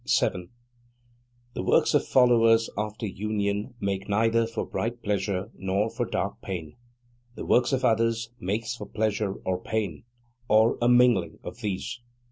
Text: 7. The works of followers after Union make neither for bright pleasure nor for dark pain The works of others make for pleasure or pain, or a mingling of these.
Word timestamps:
7. 0.03 0.49
The 1.53 1.61
works 1.61 1.93
of 1.93 2.07
followers 2.07 2.71
after 2.75 3.05
Union 3.05 3.75
make 3.79 4.09
neither 4.09 4.47
for 4.47 4.65
bright 4.65 5.03
pleasure 5.03 5.51
nor 5.53 5.91
for 5.91 6.07
dark 6.09 6.41
pain 6.41 6.75
The 7.35 7.45
works 7.45 7.71
of 7.71 7.85
others 7.85 8.31
make 8.39 8.65
for 8.65 8.87
pleasure 8.89 9.35
or 9.45 9.61
pain, 9.61 10.05
or 10.47 10.79
a 10.81 10.89
mingling 10.89 11.37
of 11.43 11.59
these. 11.59 12.01